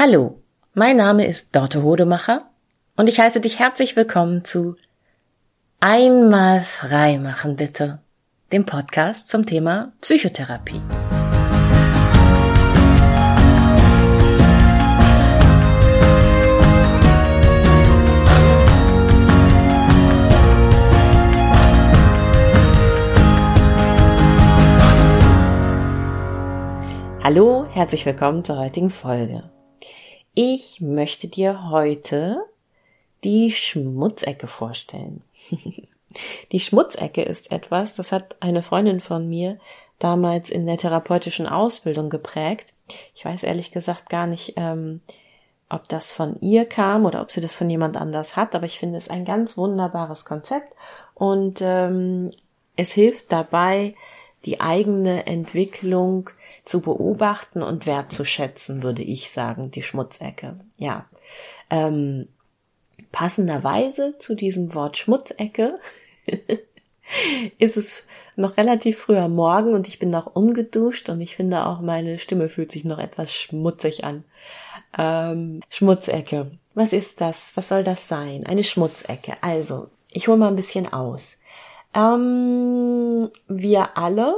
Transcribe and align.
Hallo, 0.00 0.40
mein 0.74 0.96
Name 0.96 1.26
ist 1.26 1.56
Dorte 1.56 1.82
Hodemacher 1.82 2.48
und 2.94 3.08
ich 3.08 3.18
heiße 3.18 3.40
dich 3.40 3.58
herzlich 3.58 3.96
willkommen 3.96 4.44
zu 4.44 4.76
Einmal 5.80 6.60
frei 6.60 7.18
machen 7.18 7.56
bitte, 7.56 7.98
dem 8.52 8.64
Podcast 8.64 9.28
zum 9.28 9.44
Thema 9.44 9.90
Psychotherapie. 10.00 10.80
Hallo, 27.24 27.66
herzlich 27.72 28.06
willkommen 28.06 28.44
zur 28.44 28.58
heutigen 28.58 28.90
Folge. 28.90 29.42
Ich 30.40 30.80
möchte 30.80 31.26
dir 31.26 31.68
heute 31.68 32.44
die 33.24 33.50
Schmutzecke 33.50 34.46
vorstellen. 34.46 35.24
die 36.52 36.60
Schmutzecke 36.60 37.22
ist 37.22 37.50
etwas, 37.50 37.96
das 37.96 38.12
hat 38.12 38.36
eine 38.38 38.62
Freundin 38.62 39.00
von 39.00 39.28
mir 39.28 39.58
damals 39.98 40.50
in 40.50 40.64
der 40.64 40.76
therapeutischen 40.76 41.48
Ausbildung 41.48 42.08
geprägt. 42.08 42.72
Ich 43.16 43.24
weiß 43.24 43.42
ehrlich 43.42 43.72
gesagt 43.72 44.10
gar 44.10 44.28
nicht, 44.28 44.52
ähm, 44.54 45.00
ob 45.70 45.88
das 45.88 46.12
von 46.12 46.40
ihr 46.40 46.66
kam 46.66 47.04
oder 47.04 47.20
ob 47.20 47.32
sie 47.32 47.40
das 47.40 47.56
von 47.56 47.68
jemand 47.68 47.96
anders 47.96 48.36
hat, 48.36 48.54
aber 48.54 48.66
ich 48.66 48.78
finde 48.78 48.98
es 48.98 49.10
ein 49.10 49.24
ganz 49.24 49.56
wunderbares 49.56 50.24
Konzept 50.24 50.72
und 51.16 51.58
ähm, 51.62 52.30
es 52.76 52.92
hilft 52.92 53.32
dabei, 53.32 53.96
die 54.44 54.60
eigene 54.60 55.26
Entwicklung 55.26 56.30
zu 56.64 56.80
beobachten 56.80 57.62
und 57.62 57.86
wertzuschätzen, 57.86 58.82
würde 58.82 59.02
ich 59.02 59.30
sagen, 59.30 59.70
die 59.70 59.82
Schmutzecke. 59.82 60.60
Ja. 60.78 61.06
Ähm, 61.70 62.28
passenderweise 63.12 64.16
zu 64.18 64.34
diesem 64.34 64.74
Wort 64.74 64.96
Schmutzecke 64.96 65.78
ist 67.58 67.76
es 67.76 68.04
noch 68.36 68.56
relativ 68.56 68.98
früh 68.98 69.16
am 69.16 69.34
Morgen 69.34 69.74
und 69.74 69.88
ich 69.88 69.98
bin 69.98 70.10
noch 70.10 70.26
ungeduscht 70.26 71.08
und 71.08 71.20
ich 71.20 71.34
finde 71.34 71.66
auch 71.66 71.80
meine 71.80 72.18
Stimme 72.18 72.48
fühlt 72.48 72.70
sich 72.70 72.84
noch 72.84 72.98
etwas 72.98 73.32
schmutzig 73.32 74.04
an. 74.04 74.24
Ähm, 74.96 75.62
Schmutzecke. 75.68 76.52
Was 76.74 76.92
ist 76.92 77.20
das? 77.20 77.56
Was 77.56 77.68
soll 77.68 77.82
das 77.82 78.06
sein? 78.06 78.46
Eine 78.46 78.62
Schmutzecke. 78.62 79.34
Also, 79.40 79.90
ich 80.12 80.28
hole 80.28 80.38
mal 80.38 80.48
ein 80.48 80.56
bisschen 80.56 80.90
aus. 80.92 81.40
Ähm, 81.94 83.30
wir 83.48 83.96
alle, 83.96 84.36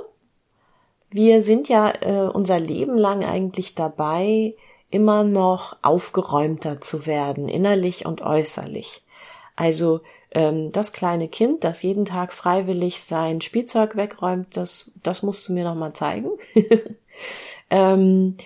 wir 1.11 1.41
sind 1.41 1.69
ja 1.69 1.93
äh, 2.01 2.29
unser 2.29 2.61
Leben 2.61 2.97
lang 2.97 3.25
eigentlich 3.25 3.75
dabei, 3.75 4.55
immer 4.91 5.25
noch 5.25 5.77
aufgeräumter 5.83 6.81
zu 6.81 7.07
werden, 7.07 7.49
innerlich 7.49 8.07
und 8.07 8.23
äußerlich. 8.23 9.03
Also 9.57 10.01
ähm, 10.33 10.73
das 10.73 10.93
kleine 10.93 11.29
Kind, 11.29 11.65
das 11.65 11.83
jeden 11.83 12.05
Tag 12.05 12.33
freiwillig 12.33 13.01
sein 13.03 13.41
Spielzeug 13.41 13.97
wegräumt, 13.97 14.57
das, 14.57 14.93
das 15.03 15.23
musst 15.23 15.49
du 15.49 15.53
mir 15.53 15.65
noch 15.65 15.75
mal 15.75 15.93
zeigen. 15.93 16.31
ähm, 17.71 18.37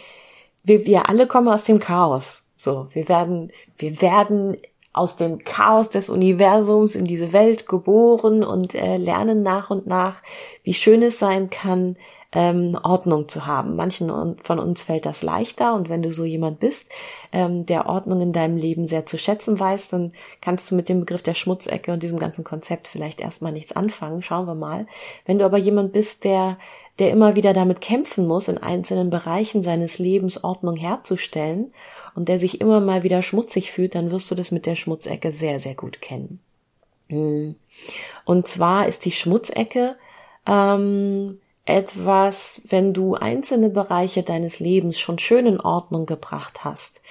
wir, 0.62 0.86
wir 0.86 1.08
alle 1.08 1.27
kommen 1.27 1.48
aus 1.48 1.64
dem 1.64 1.78
Chaos. 1.78 2.46
So, 2.56 2.89
wir 2.92 3.08
werden, 3.08 3.52
wir 3.77 4.00
werden 4.00 4.56
aus 4.94 5.16
dem 5.16 5.44
Chaos 5.44 5.90
des 5.90 6.08
Universums 6.08 6.94
in 6.94 7.04
diese 7.04 7.32
Welt 7.34 7.66
geboren 7.66 8.42
und 8.42 8.74
äh, 8.74 8.96
lernen 8.96 9.42
nach 9.42 9.68
und 9.68 9.86
nach, 9.86 10.22
wie 10.62 10.72
schön 10.72 11.02
es 11.02 11.18
sein 11.18 11.50
kann, 11.50 11.96
ähm, 12.32 12.78
Ordnung 12.82 13.28
zu 13.28 13.46
haben. 13.46 13.76
Manchen 13.76 14.36
von 14.42 14.58
uns 14.58 14.82
fällt 14.82 15.04
das 15.04 15.22
leichter 15.22 15.74
und 15.74 15.88
wenn 15.88 16.02
du 16.02 16.12
so 16.12 16.24
jemand 16.24 16.60
bist, 16.60 16.90
ähm, 17.32 17.66
der 17.66 17.86
Ordnung 17.86 18.20
in 18.20 18.32
deinem 18.32 18.56
Leben 18.56 18.86
sehr 18.86 19.04
zu 19.04 19.18
schätzen 19.18 19.58
weiß, 19.58 19.88
dann 19.88 20.12
kannst 20.40 20.70
du 20.70 20.76
mit 20.76 20.88
dem 20.88 21.00
Begriff 21.00 21.22
der 21.22 21.34
Schmutzecke 21.34 21.92
und 21.92 22.02
diesem 22.02 22.18
ganzen 22.18 22.44
Konzept 22.44 22.86
vielleicht 22.86 23.20
erstmal 23.20 23.52
nichts 23.52 23.72
anfangen. 23.72 24.22
Schauen 24.22 24.46
wir 24.46 24.54
mal. 24.54 24.86
Wenn 25.27 25.38
du 25.38 25.44
aber 25.44 25.58
jemand 25.58 25.92
bist, 25.92 26.24
der 26.24 26.56
der 27.00 27.10
immer 27.10 27.34
wieder 27.34 27.52
damit 27.52 27.80
kämpfen 27.80 28.24
muss, 28.24 28.46
in 28.46 28.56
einzelnen 28.56 29.10
Bereichen 29.10 29.64
seines 29.64 29.98
Lebens 29.98 30.44
Ordnung 30.44 30.77
herzustellen 30.77 31.72
und 32.14 32.29
der 32.29 32.39
sich 32.39 32.61
immer 32.61 32.80
mal 32.80 33.02
wieder 33.02 33.23
schmutzig 33.23 33.73
fühlt, 33.73 33.95
dann 33.95 34.11
wirst 34.11 34.30
du 34.30 34.35
das 34.35 34.51
mit 34.51 34.67
der 34.67 34.77
Schmutzecke 34.77 35.30
sehr, 35.30 35.58
sehr 35.58 35.75
gut 35.75 36.01
kennen. 36.01 36.41
Hm. 37.08 37.57
Und 38.25 38.48
zwar 38.48 38.86
ist 38.86 39.05
die 39.05 39.13
Schmutzecke 39.13 39.97
ähm, 40.47 41.41
etwas, 41.64 42.63
wenn 42.69 42.92
du 42.92 43.14
einzelne 43.14 43.70
Bereiche 43.70 44.23
deines 44.23 44.61
Lebens 44.61 44.98
schon 44.98 45.19
schön 45.19 45.47
in 45.47 45.61
Ordnung 45.61 46.07
gebracht 46.07 46.64
hast, 46.64 47.02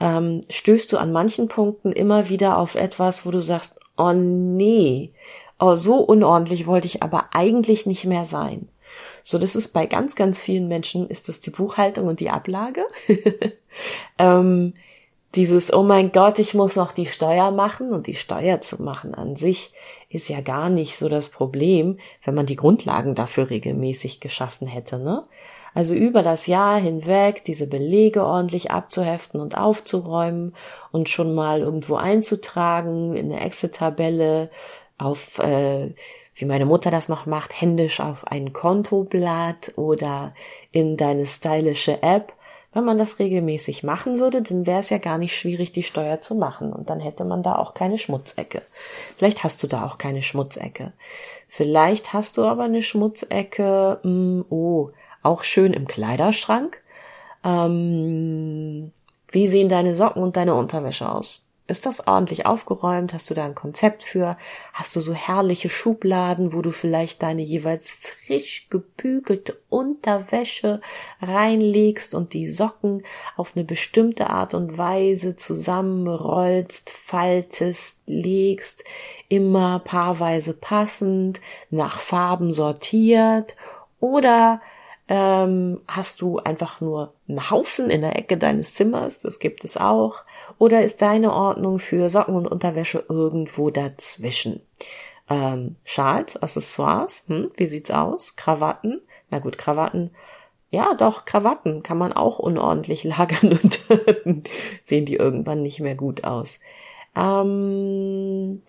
ähm, 0.00 0.42
stößt 0.48 0.92
du 0.92 0.98
an 0.98 1.12
manchen 1.12 1.48
Punkten 1.48 1.92
immer 1.92 2.28
wieder 2.28 2.58
auf 2.58 2.74
etwas, 2.74 3.24
wo 3.26 3.30
du 3.30 3.40
sagst, 3.40 3.78
oh 3.96 4.12
nee, 4.12 5.12
oh, 5.58 5.76
so 5.76 5.96
unordentlich 5.96 6.66
wollte 6.66 6.88
ich 6.88 7.02
aber 7.02 7.26
eigentlich 7.32 7.86
nicht 7.86 8.04
mehr 8.04 8.24
sein. 8.24 8.68
So, 9.24 9.38
das 9.38 9.56
ist 9.56 9.68
bei 9.68 9.86
ganz, 9.86 10.16
ganz 10.16 10.40
vielen 10.40 10.68
Menschen 10.68 11.08
ist 11.08 11.28
das 11.28 11.40
die 11.40 11.50
Buchhaltung 11.50 12.06
und 12.06 12.20
die 12.20 12.30
Ablage. 12.30 12.86
ähm, 14.18 14.74
dieses, 15.34 15.72
oh 15.72 15.82
mein 15.82 16.12
Gott, 16.12 16.38
ich 16.38 16.54
muss 16.54 16.76
noch 16.76 16.92
die 16.92 17.06
Steuer 17.06 17.50
machen 17.50 17.92
und 17.92 18.06
die 18.06 18.14
Steuer 18.14 18.60
zu 18.60 18.82
machen 18.82 19.14
an 19.14 19.34
sich 19.36 19.72
ist 20.10 20.28
ja 20.28 20.42
gar 20.42 20.68
nicht 20.68 20.98
so 20.98 21.08
das 21.08 21.30
Problem, 21.30 21.98
wenn 22.24 22.34
man 22.34 22.44
die 22.44 22.56
Grundlagen 22.56 23.14
dafür 23.14 23.48
regelmäßig 23.48 24.20
geschaffen 24.20 24.66
hätte, 24.66 24.98
ne? 24.98 25.24
Also 25.74 25.94
über 25.94 26.22
das 26.22 26.46
Jahr 26.46 26.78
hinweg 26.78 27.44
diese 27.44 27.66
Belege 27.66 28.26
ordentlich 28.26 28.70
abzuheften 28.70 29.40
und 29.40 29.56
aufzuräumen 29.56 30.54
und 30.90 31.08
schon 31.08 31.34
mal 31.34 31.60
irgendwo 31.60 31.96
einzutragen 31.96 33.16
in 33.16 33.32
eine 33.32 33.40
Excel-Tabelle 33.42 34.50
auf 34.98 35.38
äh, 35.38 35.94
wie 36.34 36.44
meine 36.44 36.66
Mutter 36.66 36.90
das 36.90 37.08
noch 37.08 37.26
macht, 37.26 37.60
händisch 37.60 38.00
auf 38.00 38.26
ein 38.26 38.52
Kontoblatt 38.52 39.72
oder 39.76 40.34
in 40.70 40.96
deine 40.96 41.26
stylische 41.26 42.02
App. 42.02 42.32
Wenn 42.74 42.84
man 42.84 42.96
das 42.96 43.18
regelmäßig 43.18 43.82
machen 43.82 44.18
würde, 44.18 44.40
dann 44.40 44.64
wäre 44.64 44.80
es 44.80 44.88
ja 44.88 44.96
gar 44.96 45.18
nicht 45.18 45.36
schwierig, 45.36 45.72
die 45.72 45.82
Steuer 45.82 46.22
zu 46.22 46.34
machen. 46.34 46.72
Und 46.72 46.88
dann 46.88 47.00
hätte 47.00 47.24
man 47.24 47.42
da 47.42 47.56
auch 47.56 47.74
keine 47.74 47.98
Schmutzecke. 47.98 48.62
Vielleicht 49.18 49.44
hast 49.44 49.62
du 49.62 49.66
da 49.66 49.84
auch 49.84 49.98
keine 49.98 50.22
Schmutzecke. 50.22 50.92
Vielleicht 51.48 52.14
hast 52.14 52.38
du 52.38 52.44
aber 52.44 52.62
eine 52.62 52.80
Schmutzecke, 52.80 54.00
mh, 54.02 54.10
hm, 54.10 54.44
oh, 54.48 54.90
auch 55.22 55.42
schön 55.42 55.74
im 55.74 55.86
Kleiderschrank. 55.86 56.80
Ähm, 57.44 58.90
wie 59.30 59.46
sehen 59.46 59.68
deine 59.68 59.94
Socken 59.94 60.22
und 60.22 60.36
deine 60.36 60.54
Unterwäsche 60.54 61.10
aus? 61.10 61.41
Ist 61.68 61.86
das 61.86 62.08
ordentlich 62.08 62.44
aufgeräumt? 62.44 63.14
Hast 63.14 63.30
du 63.30 63.34
da 63.34 63.44
ein 63.44 63.54
Konzept 63.54 64.02
für? 64.02 64.36
Hast 64.72 64.96
du 64.96 65.00
so 65.00 65.14
herrliche 65.14 65.70
Schubladen, 65.70 66.52
wo 66.52 66.60
du 66.60 66.72
vielleicht 66.72 67.22
deine 67.22 67.42
jeweils 67.42 67.90
frisch 67.90 68.68
gebügelte 68.68 69.56
Unterwäsche 69.68 70.80
reinlegst 71.20 72.14
und 72.14 72.32
die 72.32 72.48
Socken 72.48 73.04
auf 73.36 73.52
eine 73.54 73.64
bestimmte 73.64 74.28
Art 74.28 74.54
und 74.54 74.76
Weise 74.76 75.36
zusammenrollst, 75.36 76.90
faltest, 76.90 78.02
legst, 78.06 78.82
immer 79.28 79.78
paarweise 79.78 80.54
passend, 80.54 81.40
nach 81.70 82.00
Farben 82.00 82.50
sortiert? 82.50 83.56
Oder 84.00 84.60
ähm, 85.06 85.80
hast 85.86 86.20
du 86.20 86.38
einfach 86.38 86.80
nur 86.80 87.14
einen 87.28 87.50
Haufen 87.50 87.88
in 87.88 88.00
der 88.00 88.18
Ecke 88.18 88.36
deines 88.36 88.74
Zimmers? 88.74 89.20
Das 89.20 89.38
gibt 89.38 89.64
es 89.64 89.76
auch 89.76 90.24
oder 90.62 90.84
ist 90.84 91.02
deine 91.02 91.32
Ordnung 91.32 91.80
für 91.80 92.08
Socken 92.08 92.36
und 92.36 92.46
Unterwäsche 92.46 93.04
irgendwo 93.08 93.70
dazwischen? 93.70 94.60
Ähm, 95.28 95.74
Schals, 95.82 96.40
Accessoires, 96.40 97.24
hm, 97.26 97.50
wie 97.56 97.66
sieht's 97.66 97.90
aus? 97.90 98.36
Krawatten? 98.36 99.00
Na 99.28 99.40
gut, 99.40 99.58
Krawatten. 99.58 100.12
Ja, 100.70 100.94
doch, 100.94 101.24
Krawatten 101.24 101.82
kann 101.82 101.98
man 101.98 102.12
auch 102.12 102.38
unordentlich 102.38 103.02
lagern 103.02 103.58
und 104.24 104.46
sehen 104.84 105.04
die 105.04 105.16
irgendwann 105.16 105.62
nicht 105.62 105.80
mehr 105.80 105.96
gut 105.96 106.22
aus. 106.22 106.60
Ähm, 107.16 108.62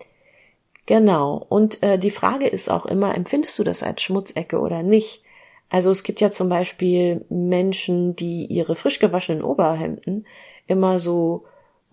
genau. 0.86 1.46
Und 1.48 1.80
äh, 1.84 1.96
die 1.96 2.10
Frage 2.10 2.48
ist 2.48 2.72
auch 2.72 2.86
immer, 2.86 3.14
empfindest 3.14 3.56
du 3.56 3.62
das 3.62 3.84
als 3.84 4.02
Schmutzecke 4.02 4.58
oder 4.58 4.82
nicht? 4.82 5.22
Also 5.70 5.92
es 5.92 6.02
gibt 6.02 6.20
ja 6.20 6.32
zum 6.32 6.48
Beispiel 6.48 7.24
Menschen, 7.28 8.16
die 8.16 8.46
ihre 8.46 8.74
frisch 8.74 8.98
gewaschenen 8.98 9.44
Oberhemden 9.44 10.26
immer 10.66 10.98
so 10.98 11.44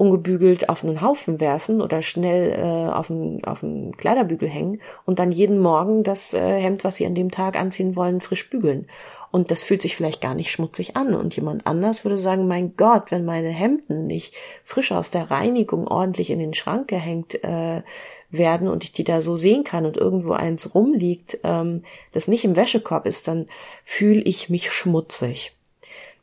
ungebügelt 0.01 0.68
auf 0.68 0.83
einen 0.83 1.00
Haufen 1.00 1.39
werfen 1.39 1.80
oder 1.80 2.01
schnell 2.01 2.53
äh, 2.57 2.92
auf, 2.92 3.12
einen, 3.12 3.44
auf 3.44 3.63
einen 3.63 3.95
Kleiderbügel 3.95 4.50
hängen 4.50 4.81
und 5.06 5.19
dann 5.19 5.31
jeden 5.31 5.59
Morgen 5.59 6.01
das 6.01 6.33
äh, 6.33 6.59
Hemd, 6.59 6.83
was 6.83 6.95
sie 6.95 7.06
an 7.06 7.13
dem 7.13 7.30
Tag 7.30 7.56
anziehen 7.56 7.95
wollen, 7.95 8.19
frisch 8.19 8.50
bügeln. 8.50 8.88
Und 9.30 9.51
das 9.51 9.63
fühlt 9.63 9.83
sich 9.83 9.95
vielleicht 9.95 10.19
gar 10.19 10.33
nicht 10.33 10.50
schmutzig 10.50 10.98
an. 10.98 11.13
Und 11.13 11.36
jemand 11.36 11.68
anders 11.68 12.03
würde 12.03 12.18
sagen, 12.18 12.48
mein 12.48 12.75
Gott, 12.77 13.12
wenn 13.12 13.25
meine 13.25 13.50
Hemden 13.50 14.07
nicht 14.07 14.33
frisch 14.63 14.92
aus 14.92 15.12
der 15.12 15.30
Reinigung 15.30 15.88
ordentlich 15.88 16.31
in 16.31 16.39
den 16.39 16.56
Schrank 16.56 16.88
gehängt 16.88 17.44
äh, 17.44 17.83
werden 18.31 18.68
und 18.68 18.83
ich 18.83 18.94
die 18.94 19.03
da 19.03 19.21
so 19.21 19.36
sehen 19.36 19.63
kann 19.63 19.86
und 19.86 19.98
irgendwo 19.98 20.31
eins 20.31 20.74
rumliegt, 20.74 21.38
ähm, 21.44 21.83
das 22.12 22.27
nicht 22.27 22.44
im 22.44 22.56
Wäschekorb 22.56 23.06
ist, 23.06 23.27
dann 23.27 23.45
fühle 23.86 24.21
ich 24.21 24.50
mich 24.50 24.71
schmutzig. 24.71 25.56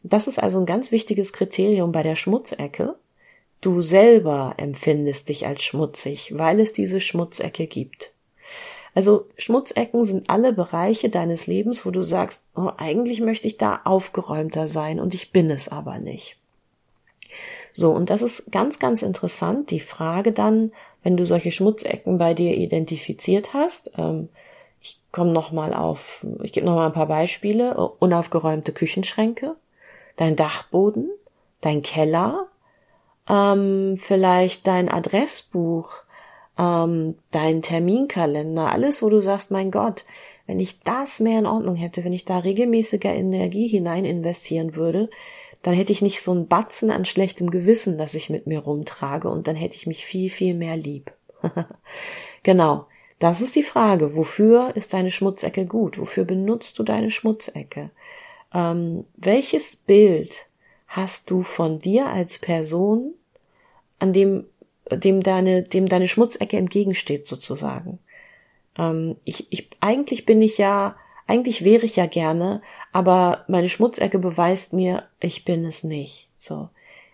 Das 0.02 0.26
ist 0.26 0.42
also 0.42 0.58
ein 0.58 0.66
ganz 0.66 0.90
wichtiges 0.90 1.32
Kriterium 1.32 1.92
bei 1.92 2.02
der 2.02 2.16
Schmutzecke. 2.16 2.96
Du 3.60 3.80
selber 3.80 4.54
empfindest 4.56 5.28
dich 5.28 5.46
als 5.46 5.62
schmutzig, 5.62 6.32
weil 6.36 6.60
es 6.60 6.72
diese 6.72 7.00
Schmutzecke 7.00 7.66
gibt. 7.66 8.12
Also 8.94 9.26
Schmutzecken 9.36 10.04
sind 10.04 10.28
alle 10.28 10.52
Bereiche 10.52 11.08
deines 11.08 11.46
Lebens, 11.46 11.86
wo 11.86 11.90
du 11.90 12.02
sagst, 12.02 12.42
oh, 12.56 12.70
eigentlich 12.78 13.20
möchte 13.20 13.46
ich 13.46 13.56
da 13.56 13.80
aufgeräumter 13.84 14.66
sein 14.66 14.98
und 14.98 15.14
ich 15.14 15.30
bin 15.30 15.50
es 15.50 15.68
aber 15.68 15.98
nicht. 15.98 16.36
So, 17.72 17.92
und 17.92 18.10
das 18.10 18.22
ist 18.22 18.50
ganz, 18.50 18.80
ganz 18.80 19.02
interessant, 19.02 19.70
die 19.70 19.78
Frage 19.78 20.32
dann, 20.32 20.72
wenn 21.04 21.16
du 21.16 21.24
solche 21.24 21.52
Schmutzecken 21.52 22.18
bei 22.18 22.34
dir 22.34 22.56
identifiziert 22.56 23.54
hast. 23.54 23.92
Ähm, 23.96 24.30
ich 24.80 24.98
komme 25.12 25.30
nochmal 25.30 25.74
auf, 25.74 26.26
ich 26.42 26.52
gebe 26.52 26.66
nochmal 26.66 26.86
ein 26.86 26.92
paar 26.92 27.06
Beispiele. 27.06 27.76
Unaufgeräumte 28.00 28.72
Küchenschränke, 28.72 29.54
dein 30.16 30.34
Dachboden, 30.34 31.08
dein 31.60 31.82
Keller, 31.82 32.47
ähm, 33.28 33.96
vielleicht 33.96 34.66
dein 34.66 34.88
Adressbuch, 34.88 35.92
ähm, 36.58 37.16
dein 37.30 37.62
Terminkalender, 37.62 38.72
alles, 38.72 39.02
wo 39.02 39.08
du 39.08 39.20
sagst, 39.20 39.50
mein 39.50 39.70
Gott, 39.70 40.04
wenn 40.46 40.60
ich 40.60 40.80
das 40.80 41.20
mehr 41.20 41.38
in 41.38 41.46
Ordnung 41.46 41.76
hätte, 41.76 42.04
wenn 42.04 42.12
ich 42.12 42.24
da 42.24 42.38
regelmäßiger 42.38 43.14
Energie 43.14 43.68
hinein 43.68 44.04
investieren 44.04 44.74
würde, 44.74 45.10
dann 45.62 45.74
hätte 45.74 45.92
ich 45.92 46.02
nicht 46.02 46.22
so 46.22 46.30
einen 46.30 46.48
Batzen 46.48 46.90
an 46.90 47.04
schlechtem 47.04 47.50
Gewissen, 47.50 47.98
das 47.98 48.14
ich 48.14 48.30
mit 48.30 48.46
mir 48.46 48.60
rumtrage 48.60 49.28
und 49.28 49.46
dann 49.48 49.56
hätte 49.56 49.76
ich 49.76 49.86
mich 49.86 50.04
viel, 50.04 50.30
viel 50.30 50.54
mehr 50.54 50.76
lieb. 50.76 51.12
genau. 52.42 52.86
Das 53.18 53.40
ist 53.40 53.56
die 53.56 53.64
Frage. 53.64 54.14
Wofür 54.14 54.76
ist 54.76 54.94
deine 54.94 55.10
Schmutzecke 55.10 55.66
gut? 55.66 55.98
Wofür 55.98 56.24
benutzt 56.24 56.78
du 56.78 56.84
deine 56.84 57.10
Schmutzecke? 57.10 57.90
Ähm, 58.54 59.04
welches 59.16 59.74
Bild 59.74 60.46
hast 60.98 61.30
du 61.30 61.42
von 61.42 61.78
dir 61.78 62.06
als 62.06 62.38
Person, 62.38 63.14
an 63.98 64.12
dem 64.12 64.44
dem 64.90 65.22
deine, 65.22 65.62
dem 65.62 65.86
deine 65.86 66.08
Schmutzecke 66.08 66.56
entgegensteht 66.56 67.26
sozusagen. 67.26 67.98
Ähm, 68.78 69.16
ich, 69.24 69.46
ich, 69.50 69.68
eigentlich 69.80 70.26
bin 70.26 70.40
ich 70.42 70.58
ja, 70.58 70.96
eigentlich 71.26 71.64
wäre 71.64 71.84
ich 71.84 71.96
ja 71.96 72.06
gerne, 72.06 72.62
aber 72.92 73.44
meine 73.48 73.68
Schmutzecke 73.68 74.18
beweist 74.18 74.72
mir, 74.72 75.04
ich 75.20 75.44
bin 75.44 75.64
es 75.64 75.84
nicht. 75.84 76.28
So. 76.38 76.68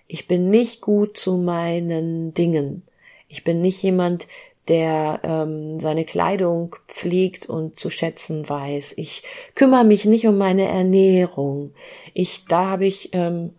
Ich 0.06 0.28
bin 0.28 0.50
nicht 0.50 0.80
gut 0.80 1.16
zu 1.16 1.36
meinen 1.36 2.34
Dingen. 2.34 2.82
Ich 3.28 3.42
bin 3.42 3.60
nicht 3.60 3.82
jemand, 3.82 4.28
der 4.68 5.20
ähm, 5.24 5.80
seine 5.80 6.04
Kleidung 6.04 6.76
pflegt 6.86 7.48
und 7.48 7.78
zu 7.78 7.90
schätzen 7.90 8.48
weiß. 8.48 8.96
Ich 8.96 9.24
kümmere 9.54 9.84
mich 9.84 10.04
nicht 10.04 10.26
um 10.26 10.38
meine 10.38 10.68
Ernährung. 10.68 11.74
Ich, 12.14 12.44
da 12.46 12.66
habe 12.70 12.86
ich 12.86 13.10
ähm, 13.12 13.50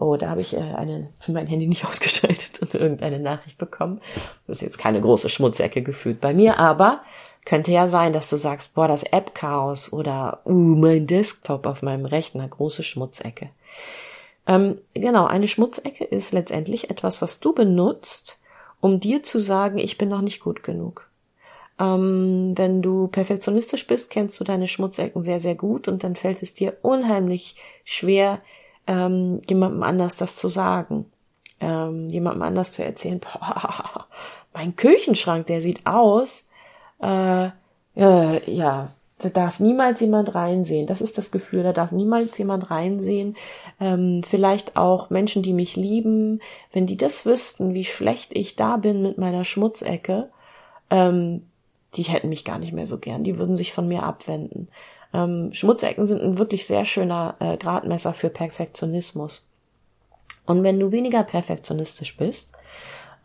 Oh, 0.00 0.16
da 0.16 0.30
habe 0.30 0.40
ich 0.40 0.54
äh, 0.54 0.60
eine, 0.60 1.10
mein 1.26 1.48
Handy 1.48 1.66
nicht 1.66 1.84
ausgeschaltet 1.88 2.62
und 2.62 2.74
irgendeine 2.74 3.18
Nachricht 3.18 3.58
bekommen. 3.58 4.00
Das 4.46 4.58
ist 4.58 4.62
jetzt 4.62 4.78
keine 4.78 5.00
große 5.00 5.28
Schmutzecke 5.28 5.82
gefühlt 5.82 6.20
bei 6.20 6.32
mir, 6.32 6.58
aber 6.58 7.02
könnte 7.44 7.72
ja 7.72 7.86
sein, 7.86 8.12
dass 8.12 8.30
du 8.30 8.36
sagst, 8.36 8.74
boah, 8.74 8.86
das 8.88 9.02
App-Chaos 9.02 9.92
oder 9.92 10.40
uh, 10.44 10.52
mein 10.52 11.06
Desktop 11.06 11.66
auf 11.66 11.82
meinem 11.82 12.04
Rechner, 12.06 12.46
große 12.46 12.84
Schmutzecke. 12.84 13.50
Ähm, 14.46 14.78
genau, 14.94 15.26
eine 15.26 15.48
Schmutzecke 15.48 16.04
ist 16.04 16.32
letztendlich 16.32 16.90
etwas, 16.90 17.20
was 17.20 17.40
du 17.40 17.52
benutzt, 17.52 18.40
um 18.80 19.00
dir 19.00 19.22
zu 19.22 19.40
sagen, 19.40 19.78
ich 19.78 19.98
bin 19.98 20.08
noch 20.08 20.20
nicht 20.20 20.40
gut 20.40 20.62
genug. 20.62 21.08
Ähm, 21.80 22.52
wenn 22.56 22.82
du 22.82 23.08
perfektionistisch 23.08 23.86
bist, 23.86 24.10
kennst 24.10 24.38
du 24.38 24.44
deine 24.44 24.68
Schmutzecken 24.68 25.22
sehr, 25.22 25.40
sehr 25.40 25.54
gut 25.56 25.88
und 25.88 26.04
dann 26.04 26.16
fällt 26.16 26.42
es 26.42 26.54
dir 26.54 26.76
unheimlich 26.82 27.56
schwer, 27.84 28.40
ähm, 28.88 29.38
jemandem 29.48 29.84
anders 29.84 30.16
das 30.16 30.36
zu 30.36 30.48
sagen, 30.48 31.04
ähm, 31.60 32.08
jemandem 32.08 32.42
anders 32.42 32.72
zu 32.72 32.84
erzählen, 32.84 33.20
boah, 33.20 34.06
mein 34.52 34.74
Küchenschrank, 34.74 35.46
der 35.46 35.60
sieht 35.60 35.86
aus, 35.86 36.50
äh, 37.00 37.50
äh, 37.94 38.50
ja, 38.50 38.90
da 39.18 39.28
darf 39.28 39.58
niemals 39.60 40.00
jemand 40.00 40.34
reinsehen. 40.34 40.86
Das 40.86 41.00
ist 41.00 41.18
das 41.18 41.30
Gefühl, 41.30 41.64
da 41.64 41.72
darf 41.72 41.90
niemals 41.90 42.38
jemand 42.38 42.70
reinsehen. 42.70 43.36
Ähm, 43.80 44.22
vielleicht 44.24 44.76
auch 44.76 45.10
Menschen, 45.10 45.42
die 45.42 45.52
mich 45.52 45.76
lieben, 45.76 46.40
wenn 46.72 46.86
die 46.86 46.96
das 46.96 47.26
wüssten, 47.26 47.74
wie 47.74 47.84
schlecht 47.84 48.36
ich 48.36 48.56
da 48.56 48.76
bin 48.76 49.02
mit 49.02 49.18
meiner 49.18 49.44
Schmutzecke, 49.44 50.30
ähm, 50.90 51.42
die 51.94 52.04
hätten 52.04 52.28
mich 52.28 52.44
gar 52.44 52.58
nicht 52.58 52.72
mehr 52.72 52.86
so 52.86 52.98
gern. 52.98 53.24
Die 53.24 53.38
würden 53.38 53.56
sich 53.56 53.72
von 53.72 53.88
mir 53.88 54.04
abwenden. 54.04 54.68
Ähm, 55.12 55.50
Schmutzecken 55.52 56.06
sind 56.06 56.22
ein 56.22 56.38
wirklich 56.38 56.66
sehr 56.66 56.84
schöner 56.84 57.36
äh, 57.40 57.56
Gradmesser 57.56 58.12
für 58.12 58.28
Perfektionismus. 58.28 59.48
Und 60.46 60.62
wenn 60.62 60.80
du 60.80 60.92
weniger 60.92 61.22
perfektionistisch 61.22 62.16
bist, 62.16 62.52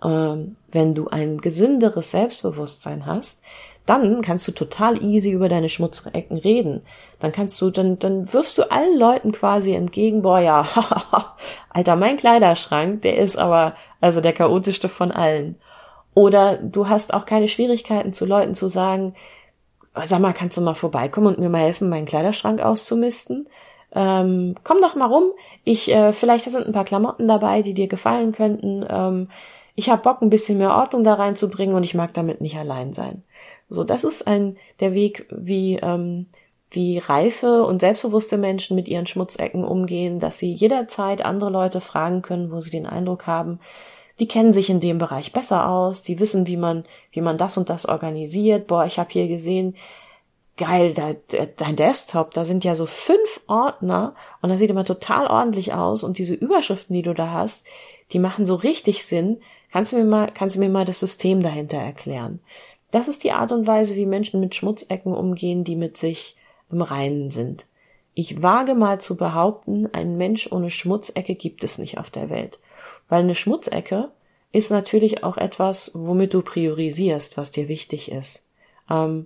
ähm, 0.04 0.56
wenn 0.72 0.94
du 0.94 1.08
ein 1.08 1.40
gesünderes 1.40 2.12
Selbstbewusstsein 2.12 3.06
hast, 3.06 3.42
dann 3.86 4.22
kannst 4.22 4.48
du 4.48 4.54
total 4.54 5.04
easy 5.04 5.32
über 5.32 5.50
deine 5.50 5.70
Schmutzecken 5.70 6.38
reden. 6.38 6.84
Dann 7.20 7.32
kannst 7.32 7.62
du, 7.62 7.70
dann, 7.70 8.00
dann 8.00 8.32
wirfst 8.34 8.58
du 8.58 8.70
allen 8.72 8.98
Leuten 8.98 9.32
quasi 9.32 9.74
entgegen, 9.74 10.22
boah, 10.22 10.40
ja, 10.40 10.68
alter, 11.70 11.96
mein 11.96 12.18
Kleiderschrank, 12.18 13.02
der 13.02 13.18
ist 13.18 13.38
aber, 13.38 13.76
also 14.00 14.22
der 14.22 14.34
chaotischste 14.34 14.90
von 14.90 15.12
allen. 15.12 15.56
Oder 16.14 16.58
du 16.58 16.88
hast 16.88 17.14
auch 17.14 17.26
keine 17.26 17.48
Schwierigkeiten 17.48 18.14
zu 18.14 18.26
Leuten 18.26 18.56
zu 18.56 18.68
sagen, 18.68 19.16
sag 20.04 20.20
mal, 20.20 20.34
kannst 20.34 20.58
du 20.58 20.62
mal 20.62 20.74
vorbeikommen 20.74 21.28
und 21.28 21.40
mir 21.40 21.50
mal 21.50 21.62
helfen, 21.62 21.90
meinen 21.90 22.06
Kleiderschrank 22.06 22.62
auszumisten? 22.62 23.48
Ähm, 23.94 24.56
komm 24.64 24.82
doch 24.82 24.96
mal 24.96 25.06
rum. 25.08 25.32
Ich, 25.64 25.92
äh, 25.92 26.14
vielleicht 26.14 26.50
sind 26.50 26.66
ein 26.66 26.74
paar 26.74 26.86
Klamotten 26.86 27.28
dabei, 27.28 27.62
die 27.62 27.74
dir 27.74 27.88
gefallen 27.88 28.32
könnten. 28.32 28.86
Ähm, 28.90 29.30
ich 29.76 29.90
habe 29.90 30.02
Bock, 30.02 30.22
ein 30.22 30.30
bisschen 30.30 30.58
mehr 30.58 30.72
Ordnung 30.76 31.04
da 31.04 31.16
reinzubringen 31.16 31.76
und 31.76 31.84
ich 31.84 31.94
mag 31.94 32.14
damit 32.14 32.42
nicht 32.42 32.58
allein 32.58 32.94
sein. 32.94 33.24
So, 33.70 33.84
das 33.84 34.04
ist 34.04 34.28
ein 34.28 34.58
der 34.80 34.94
Weg, 34.94 35.26
wie 35.32 35.78
ähm, 35.78 36.28
wie 36.74 36.98
reife 36.98 37.64
und 37.66 37.82
selbstbewusste 37.82 38.38
Menschen 38.38 38.76
mit 38.76 38.88
ihren 38.88 39.06
Schmutzecken 39.06 39.64
umgehen, 39.64 40.20
dass 40.20 40.40
sie 40.40 40.54
jederzeit 40.54 41.24
andere 41.24 41.52
Leute 41.52 41.82
fragen 41.82 42.22
können, 42.22 42.52
wo 42.52 42.62
sie 42.62 42.72
den 42.72 42.88
Eindruck 42.88 43.28
haben, 43.28 43.60
die 44.20 44.28
kennen 44.28 44.54
sich 44.54 44.70
in 44.70 44.80
dem 44.80 44.98
Bereich 44.98 45.34
besser 45.34 45.68
aus, 45.68 46.04
die 46.04 46.20
wissen, 46.20 46.48
wie 46.48 46.58
man, 46.58 46.86
wie 47.12 47.22
man 47.22 47.38
das 47.38 47.58
und 47.58 47.70
das 47.70 47.88
organisiert. 47.88 48.68
Boah, 48.68 48.86
ich 48.86 49.00
habe 49.00 49.10
hier 49.12 49.28
gesehen, 49.28 49.76
geil, 50.58 50.94
da, 50.94 51.16
dein 51.58 51.76
Desktop, 51.76 52.32
da 52.32 52.46
sind 52.46 52.64
ja 52.64 52.76
so 52.76 52.86
fünf 52.86 53.42
Ordner 53.48 54.16
und 54.42 54.50
das 54.50 54.60
sieht 54.60 54.70
immer 54.70 54.86
total 54.86 55.28
ordentlich 55.28 55.74
aus 55.74 56.04
und 56.04 56.18
diese 56.18 56.36
Überschriften, 56.36 56.94
die 56.94 57.02
du 57.02 57.14
da 57.14 57.32
hast, 57.32 57.66
die 58.12 58.20
machen 58.20 58.46
so 58.46 58.56
richtig 58.56 59.06
Sinn. 59.06 59.42
Kannst 59.72 59.92
du 59.92 59.98
mir 59.98 60.06
mal, 60.06 60.30
kannst 60.32 60.56
du 60.56 60.60
mir 60.60 60.70
mal 60.70 60.86
das 60.86 61.00
System 61.00 61.42
dahinter 61.42 61.78
erklären? 61.78 62.40
Das 62.92 63.08
ist 63.08 63.24
die 63.24 63.32
Art 63.32 63.52
und 63.52 63.66
Weise, 63.66 63.96
wie 63.96 64.06
Menschen 64.06 64.40
mit 64.40 64.54
Schmutzecken 64.54 65.16
umgehen, 65.16 65.64
die 65.64 65.76
mit 65.76 65.98
sich 65.98 66.38
im 66.72 66.84
Reinen 66.84 67.32
sind. 67.32 67.66
Ich 68.14 68.44
wage 68.44 68.76
mal 68.76 69.02
zu 69.02 69.18
behaupten, 69.18 69.90
ein 69.92 70.18
Mensch 70.18 70.52
ohne 70.52 70.70
Schmutzecke 70.70 71.34
gibt 71.34 71.64
es 71.64 71.80
nicht 71.80 71.98
auf 71.98 72.12
der 72.12 72.30
Welt. 72.30 72.60
Weil 73.10 73.22
eine 73.22 73.36
Schmutzecke 73.36 74.12
ist 74.52 74.72
natürlich 74.72 75.24
auch 75.24 75.38
etwas, 75.38 75.92
womit 75.94 76.34
du 76.34 76.42
priorisierst, 76.42 77.38
was 77.38 77.52
dir 77.52 77.68
wichtig 77.68 78.12
ist. 78.12 78.48
Ähm, 78.90 79.26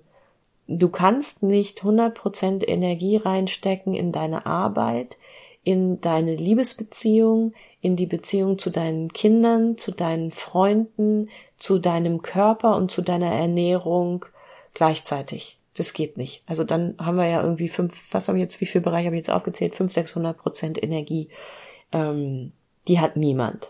du 0.67 0.89
kannst 0.89 1.43
nicht 1.43 1.81
100% 1.81 2.65
Energie 2.65 3.17
reinstecken 3.17 3.93
in 3.93 4.11
deine 4.11 4.45
Arbeit, 4.45 5.17
in 5.63 5.99
deine 5.99 6.35
Liebesbeziehung, 6.35 7.53
in 7.81 7.97
die 7.97 8.05
Beziehung 8.05 8.57
zu 8.57 8.69
deinen 8.69 9.11
Kindern, 9.11 9.77
zu 9.77 9.91
deinen 9.91 10.31
Freunden, 10.31 11.29
zu 11.59 11.77
deinem 11.77 12.21
Körper 12.21 12.75
und 12.75 12.89
zu 12.89 13.01
deiner 13.01 13.31
Ernährung 13.31 14.25
gleichzeitig. 14.73 15.57
Das 15.75 15.93
geht 15.93 16.17
nicht. 16.17 16.43
Also 16.47 16.63
dann 16.63 16.95
haben 16.97 17.17
wir 17.17 17.27
ja 17.27 17.41
irgendwie 17.43 17.67
fünf, 17.67 18.13
was 18.13 18.27
habe 18.27 18.37
ich 18.37 18.43
jetzt, 18.43 18.61
wie 18.61 18.65
viel 18.65 18.81
Bereich 18.81 19.05
habe 19.05 19.15
ich 19.15 19.19
jetzt 19.19 19.29
aufgezählt? 19.29 19.75
Fünf, 19.75 19.91
sechshundert 19.91 20.37
Prozent 20.37 20.81
Energie. 20.81 21.29
Ähm, 21.91 22.51
die 22.87 22.99
hat 22.99 23.17
niemand 23.17 23.69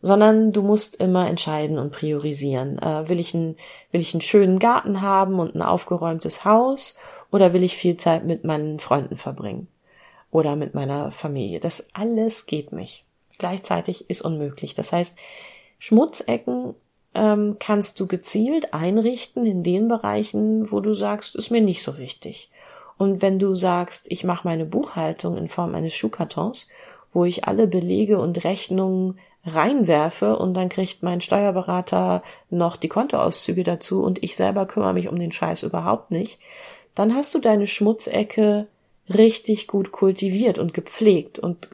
sondern 0.00 0.52
du 0.52 0.62
musst 0.62 1.00
immer 1.00 1.28
entscheiden 1.28 1.78
und 1.78 1.92
priorisieren. 1.92 2.78
Äh, 2.78 3.08
will 3.08 3.18
ich 3.18 3.34
einen, 3.34 3.56
will 3.90 4.00
ich 4.00 4.14
einen 4.14 4.20
schönen 4.20 4.58
Garten 4.58 5.00
haben 5.00 5.40
und 5.40 5.54
ein 5.54 5.62
aufgeräumtes 5.62 6.44
Haus 6.44 6.96
oder 7.30 7.52
will 7.52 7.62
ich 7.62 7.76
viel 7.76 7.96
Zeit 7.96 8.24
mit 8.24 8.44
meinen 8.44 8.78
Freunden 8.78 9.16
verbringen 9.16 9.68
oder 10.30 10.56
mit 10.56 10.74
meiner 10.74 11.10
Familie? 11.10 11.60
Das 11.60 11.88
alles 11.94 12.46
geht 12.46 12.72
nicht. 12.72 13.04
Gleichzeitig 13.38 14.08
ist 14.08 14.22
unmöglich. 14.22 14.74
Das 14.74 14.92
heißt, 14.92 15.18
Schmutzecken 15.78 16.74
ähm, 17.14 17.56
kannst 17.58 17.98
du 18.00 18.06
gezielt 18.06 18.74
einrichten 18.74 19.46
in 19.46 19.62
den 19.62 19.88
Bereichen, 19.88 20.70
wo 20.70 20.80
du 20.80 20.94
sagst, 20.94 21.36
ist 21.36 21.50
mir 21.50 21.60
nicht 21.60 21.82
so 21.82 21.98
wichtig. 21.98 22.50
Und 22.96 23.22
wenn 23.22 23.38
du 23.38 23.54
sagst, 23.54 24.06
ich 24.10 24.24
mache 24.24 24.46
meine 24.46 24.64
Buchhaltung 24.64 25.36
in 25.36 25.48
Form 25.48 25.74
eines 25.76 25.94
Schuhkartons, 25.94 26.68
wo 27.12 27.24
ich 27.24 27.44
alle 27.44 27.66
Belege 27.66 28.18
und 28.18 28.44
Rechnungen 28.44 29.18
reinwerfe 29.44 30.36
und 30.36 30.54
dann 30.54 30.68
kriegt 30.68 31.02
mein 31.02 31.20
Steuerberater 31.20 32.22
noch 32.50 32.76
die 32.76 32.88
Kontoauszüge 32.88 33.64
dazu 33.64 34.02
und 34.02 34.22
ich 34.22 34.36
selber 34.36 34.66
kümmere 34.66 34.92
mich 34.92 35.08
um 35.08 35.18
den 35.18 35.32
Scheiß 35.32 35.62
überhaupt 35.62 36.10
nicht, 36.10 36.38
dann 36.94 37.14
hast 37.14 37.34
du 37.34 37.38
deine 37.38 37.66
Schmutzecke 37.66 38.66
richtig 39.08 39.68
gut 39.68 39.92
kultiviert 39.92 40.58
und 40.58 40.74
gepflegt 40.74 41.38
und 41.38 41.70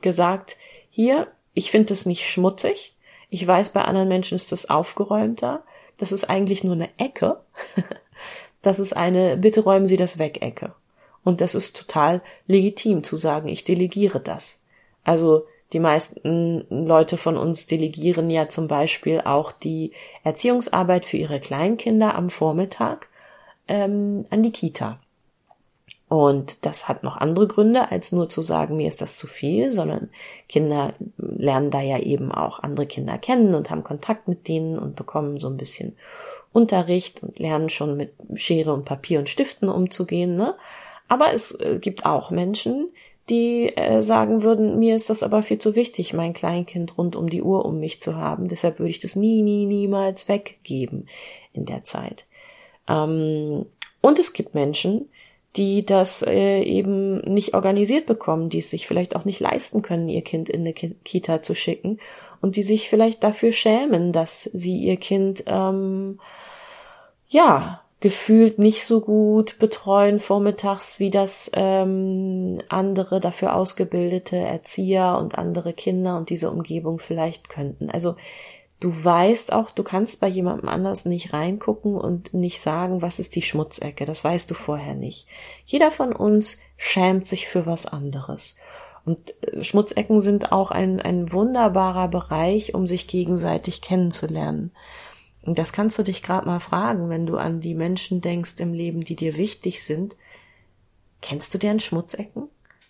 gesagt, 0.00 0.56
hier, 0.90 1.28
ich 1.54 1.70
finde 1.70 1.92
es 1.92 2.06
nicht 2.06 2.28
schmutzig. 2.28 2.94
Ich 3.30 3.46
weiß, 3.46 3.70
bei 3.70 3.82
anderen 3.82 4.08
Menschen 4.08 4.34
ist 4.34 4.52
das 4.52 4.70
aufgeräumter. 4.70 5.64
Das 5.98 6.12
ist 6.12 6.24
eigentlich 6.24 6.64
nur 6.64 6.74
eine 6.74 6.88
Ecke. 6.98 7.40
das 8.62 8.78
ist 8.78 8.96
eine, 8.96 9.36
bitte 9.36 9.60
räumen 9.60 9.86
Sie 9.86 9.96
das 9.96 10.18
weg 10.18 10.40
Ecke. 10.40 10.74
Und 11.24 11.40
das 11.40 11.54
ist 11.54 11.76
total 11.76 12.22
legitim 12.46 13.02
zu 13.02 13.16
sagen, 13.16 13.48
ich 13.48 13.64
delegiere 13.64 14.20
das. 14.20 14.62
Also 15.08 15.46
die 15.72 15.80
meisten 15.80 16.66
Leute 16.68 17.16
von 17.16 17.38
uns 17.38 17.66
delegieren 17.66 18.28
ja 18.28 18.50
zum 18.50 18.68
Beispiel 18.68 19.22
auch 19.22 19.52
die 19.52 19.92
Erziehungsarbeit 20.22 21.06
für 21.06 21.16
ihre 21.16 21.40
Kleinkinder 21.40 22.14
am 22.14 22.28
Vormittag 22.28 23.08
ähm, 23.68 24.26
an 24.28 24.42
die 24.42 24.52
Kita. 24.52 25.00
Und 26.08 26.66
das 26.66 26.88
hat 26.88 27.04
noch 27.04 27.16
andere 27.16 27.46
Gründe, 27.46 27.90
als 27.90 28.12
nur 28.12 28.28
zu 28.28 28.42
sagen, 28.42 28.76
mir 28.76 28.86
ist 28.86 29.00
das 29.00 29.16
zu 29.16 29.26
viel, 29.26 29.70
sondern 29.70 30.10
Kinder 30.46 30.92
lernen 31.16 31.70
da 31.70 31.80
ja 31.80 31.98
eben 31.98 32.30
auch 32.30 32.58
andere 32.58 32.84
Kinder 32.84 33.16
kennen 33.16 33.54
und 33.54 33.70
haben 33.70 33.84
Kontakt 33.84 34.28
mit 34.28 34.46
denen 34.46 34.78
und 34.78 34.94
bekommen 34.94 35.38
so 35.38 35.48
ein 35.48 35.56
bisschen 35.56 35.96
Unterricht 36.52 37.22
und 37.22 37.38
lernen 37.38 37.70
schon 37.70 37.96
mit 37.96 38.12
Schere 38.34 38.74
und 38.74 38.84
Papier 38.84 39.20
und 39.20 39.30
Stiften 39.30 39.70
umzugehen. 39.70 40.36
Ne? 40.36 40.54
Aber 41.08 41.32
es 41.32 41.52
äh, 41.60 41.78
gibt 41.80 42.04
auch 42.04 42.30
Menschen, 42.30 42.90
die 43.28 43.76
äh, 43.76 44.02
sagen 44.02 44.42
würden, 44.42 44.78
mir 44.78 44.94
ist 44.94 45.10
das 45.10 45.22
aber 45.22 45.42
viel 45.42 45.58
zu 45.58 45.74
wichtig, 45.74 46.14
mein 46.14 46.32
Kleinkind 46.32 46.96
rund 46.96 47.16
um 47.16 47.28
die 47.28 47.42
Uhr 47.42 47.64
um 47.64 47.80
mich 47.80 48.00
zu 48.00 48.16
haben. 48.16 48.48
Deshalb 48.48 48.78
würde 48.78 48.90
ich 48.90 49.00
das 49.00 49.16
nie, 49.16 49.42
nie, 49.42 49.66
niemals 49.66 50.28
weggeben 50.28 51.08
in 51.52 51.66
der 51.66 51.84
Zeit. 51.84 52.26
Ähm, 52.88 53.66
und 54.00 54.18
es 54.18 54.32
gibt 54.32 54.54
Menschen, 54.54 55.08
die 55.56 55.84
das 55.84 56.22
äh, 56.22 56.62
eben 56.62 57.20
nicht 57.20 57.54
organisiert 57.54 58.06
bekommen, 58.06 58.48
die 58.48 58.58
es 58.58 58.70
sich 58.70 58.86
vielleicht 58.86 59.16
auch 59.16 59.24
nicht 59.24 59.40
leisten 59.40 59.82
können, 59.82 60.08
ihr 60.08 60.22
Kind 60.22 60.48
in 60.48 60.60
eine 60.60 60.72
Kita 60.72 61.42
zu 61.42 61.54
schicken 61.54 61.98
und 62.40 62.56
die 62.56 62.62
sich 62.62 62.88
vielleicht 62.88 63.24
dafür 63.24 63.52
schämen, 63.52 64.12
dass 64.12 64.44
sie 64.44 64.76
ihr 64.78 64.96
Kind 64.96 65.44
ähm, 65.46 66.20
ja 67.28 67.82
gefühlt 68.00 68.58
nicht 68.58 68.86
so 68.86 69.00
gut 69.00 69.58
betreuen 69.58 70.20
vormittags, 70.20 71.00
wie 71.00 71.10
das 71.10 71.50
ähm, 71.54 72.60
andere 72.68 73.18
dafür 73.18 73.56
ausgebildete 73.56 74.36
Erzieher 74.36 75.18
und 75.18 75.36
andere 75.36 75.72
Kinder 75.72 76.16
und 76.16 76.30
diese 76.30 76.50
Umgebung 76.50 77.00
vielleicht 77.00 77.48
könnten. 77.48 77.90
Also 77.90 78.14
du 78.78 78.92
weißt 78.92 79.52
auch, 79.52 79.72
du 79.72 79.82
kannst 79.82 80.20
bei 80.20 80.28
jemandem 80.28 80.68
anders 80.68 81.06
nicht 81.06 81.32
reingucken 81.32 81.96
und 81.96 82.32
nicht 82.32 82.60
sagen, 82.60 83.02
was 83.02 83.18
ist 83.18 83.34
die 83.34 83.42
Schmutzecke. 83.42 84.06
Das 84.06 84.22
weißt 84.22 84.48
du 84.48 84.54
vorher 84.54 84.94
nicht. 84.94 85.26
Jeder 85.66 85.90
von 85.90 86.12
uns 86.12 86.60
schämt 86.76 87.26
sich 87.26 87.48
für 87.48 87.66
was 87.66 87.86
anderes. 87.86 88.56
Und 89.04 89.34
äh, 89.42 89.64
Schmutzecken 89.64 90.20
sind 90.20 90.52
auch 90.52 90.70
ein, 90.70 91.00
ein 91.00 91.32
wunderbarer 91.32 92.06
Bereich, 92.06 92.74
um 92.74 92.86
sich 92.86 93.08
gegenseitig 93.08 93.80
kennenzulernen. 93.80 94.70
Und 95.42 95.58
das 95.58 95.72
kannst 95.72 95.98
du 95.98 96.02
dich 96.02 96.22
gerade 96.22 96.46
mal 96.46 96.60
fragen, 96.60 97.08
wenn 97.08 97.26
du 97.26 97.36
an 97.36 97.60
die 97.60 97.74
Menschen 97.74 98.20
denkst 98.20 98.54
im 98.58 98.74
Leben, 98.74 99.04
die 99.04 99.16
dir 99.16 99.36
wichtig 99.36 99.82
sind. 99.82 100.16
Kennst 101.22 101.54
du 101.54 101.58
deren 101.58 101.80
Schmutzecken? 101.80 102.48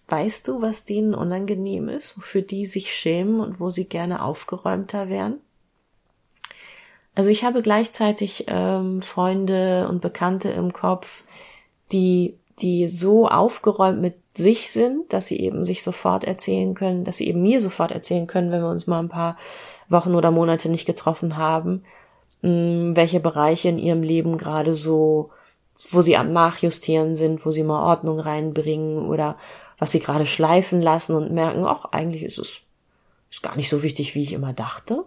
Weißt 0.09 0.49
du, 0.49 0.62
was 0.62 0.85
denen 0.85 1.14
unangenehm 1.14 1.88
ist, 1.88 2.17
wofür 2.17 2.43
die 2.43 2.67
sich 2.67 2.95
schämen 2.95 3.40
und 3.40 3.61
wo 3.61 3.71
sie 3.71 3.85
gerne 3.85 4.25
aufgeräumter 4.25 5.09
wären? 5.09 5.38
Also 7.14 7.31
ich 7.31 7.45
habe 7.45 7.62
gleichzeitig 7.62 8.45
ähm, 8.49 9.02
Freunde 9.02 9.88
und 9.88 10.00
Bekannte 10.00 10.50
im 10.50 10.73
Kopf, 10.73 11.25
die 11.93 12.38
die 12.61 12.88
so 12.88 13.28
aufgeräumt 13.28 14.00
mit 14.00 14.17
sich 14.37 14.71
sind, 14.71 15.12
dass 15.12 15.26
sie 15.26 15.38
eben 15.40 15.64
sich 15.64 15.83
sofort 15.83 16.25
erzählen 16.25 16.75
können, 16.75 17.05
dass 17.05 17.19
sie 17.19 17.28
eben 17.28 17.43
mir 17.43 17.61
sofort 17.61 17.93
erzählen 17.93 18.26
können, 18.26 18.50
wenn 18.50 18.62
wir 18.62 18.71
uns 18.71 18.87
mal 18.87 19.00
ein 19.00 19.09
paar 19.09 19.37
Wochen 19.88 20.14
oder 20.14 20.31
Monate 20.31 20.69
nicht 20.69 20.87
getroffen 20.87 21.37
haben, 21.37 21.85
welche 22.40 23.21
Bereiche 23.21 23.68
in 23.68 23.78
ihrem 23.78 24.02
Leben 24.02 24.38
gerade 24.38 24.76
so, 24.76 25.30
wo 25.90 26.00
sie 26.00 26.16
am 26.16 26.33
Nachjustieren 26.33 27.16
sind, 27.16 27.45
wo 27.45 27.50
sie 27.50 27.64
mal 27.64 27.83
Ordnung 27.83 28.21
reinbringen 28.21 29.09
oder 29.09 29.37
was 29.78 29.92
sie 29.92 30.00
gerade 30.00 30.26
schleifen 30.26 30.83
lassen 30.83 31.14
und 31.14 31.33
merken, 31.33 31.64
ach, 31.64 31.87
eigentlich 31.87 32.23
ist 32.23 32.38
es 32.38 32.62
ist 33.30 33.42
gar 33.42 33.57
nicht 33.57 33.68
so 33.68 33.83
wichtig, 33.83 34.14
wie 34.14 34.23
ich 34.23 34.33
immer 34.33 34.52
dachte. 34.52 35.04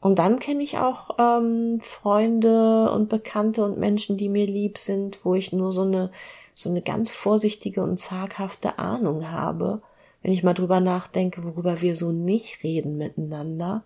Und 0.00 0.18
dann 0.18 0.38
kenne 0.38 0.62
ich 0.62 0.78
auch 0.78 1.18
ähm, 1.18 1.80
Freunde 1.80 2.90
und 2.92 3.08
Bekannte 3.08 3.64
und 3.64 3.78
Menschen, 3.78 4.16
die 4.16 4.28
mir 4.28 4.46
lieb 4.46 4.78
sind, 4.78 5.18
wo 5.24 5.34
ich 5.34 5.52
nur 5.52 5.72
so 5.72 5.82
eine 5.82 6.10
so 6.54 6.68
eine 6.68 6.82
ganz 6.82 7.10
vorsichtige 7.10 7.82
und 7.82 7.98
zaghafte 7.98 8.78
Ahnung 8.78 9.30
habe, 9.30 9.80
wenn 10.22 10.32
ich 10.32 10.42
mal 10.42 10.54
drüber 10.54 10.80
nachdenke, 10.80 11.42
worüber 11.42 11.80
wir 11.80 11.94
so 11.94 12.12
nicht 12.12 12.62
reden 12.62 12.98
miteinander 12.98 13.82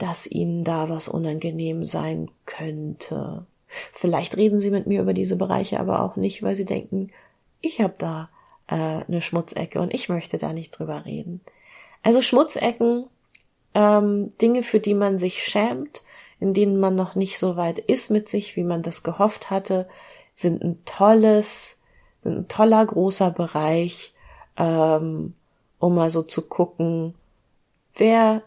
dass 0.00 0.26
ihnen 0.26 0.64
da 0.64 0.88
was 0.88 1.08
unangenehm 1.08 1.84
sein 1.84 2.30
könnte. 2.46 3.44
Vielleicht 3.92 4.36
reden 4.36 4.58
sie 4.58 4.70
mit 4.70 4.86
mir 4.86 5.02
über 5.02 5.12
diese 5.12 5.36
Bereiche 5.36 5.78
aber 5.78 6.02
auch 6.02 6.16
nicht, 6.16 6.42
weil 6.42 6.56
sie 6.56 6.64
denken, 6.64 7.10
ich 7.60 7.80
habe 7.80 7.94
da 7.98 8.30
äh, 8.66 9.04
eine 9.06 9.20
Schmutzecke 9.20 9.78
und 9.78 9.92
ich 9.92 10.08
möchte 10.08 10.38
da 10.38 10.52
nicht 10.52 10.70
drüber 10.70 11.04
reden. 11.04 11.42
Also 12.02 12.22
Schmutzecken, 12.22 13.06
ähm, 13.74 14.30
Dinge, 14.40 14.62
für 14.62 14.80
die 14.80 14.94
man 14.94 15.18
sich 15.18 15.44
schämt, 15.44 16.02
in 16.40 16.54
denen 16.54 16.80
man 16.80 16.96
noch 16.96 17.14
nicht 17.14 17.38
so 17.38 17.56
weit 17.56 17.78
ist 17.78 18.10
mit 18.10 18.28
sich, 18.28 18.56
wie 18.56 18.64
man 18.64 18.82
das 18.82 19.02
gehofft 19.02 19.50
hatte, 19.50 19.86
sind 20.34 20.62
ein 20.64 20.82
tolles, 20.86 21.82
ein 22.24 22.48
toller 22.48 22.86
großer 22.86 23.30
Bereich, 23.30 24.14
ähm, 24.56 25.34
um 25.78 25.94
mal 25.94 26.08
so 26.08 26.22
zu 26.22 26.48
gucken, 26.48 27.14
wer 27.94 28.42